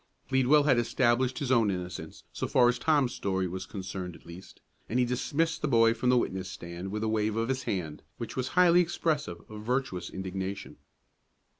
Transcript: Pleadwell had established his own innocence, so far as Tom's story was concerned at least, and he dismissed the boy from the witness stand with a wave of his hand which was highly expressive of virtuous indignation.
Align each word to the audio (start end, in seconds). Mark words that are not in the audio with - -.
Pleadwell 0.29 0.63
had 0.63 0.79
established 0.79 1.37
his 1.37 1.51
own 1.51 1.69
innocence, 1.69 2.23
so 2.33 2.47
far 2.47 2.67
as 2.67 2.79
Tom's 2.79 3.13
story 3.13 3.47
was 3.47 3.67
concerned 3.67 4.15
at 4.15 4.25
least, 4.25 4.59
and 4.89 4.97
he 4.97 5.05
dismissed 5.05 5.61
the 5.61 5.67
boy 5.67 5.93
from 5.93 6.09
the 6.09 6.17
witness 6.17 6.49
stand 6.49 6.89
with 6.89 7.03
a 7.03 7.07
wave 7.07 7.35
of 7.35 7.49
his 7.49 7.65
hand 7.69 8.01
which 8.17 8.35
was 8.35 8.47
highly 8.57 8.81
expressive 8.81 9.43
of 9.47 9.61
virtuous 9.63 10.09
indignation. 10.09 10.77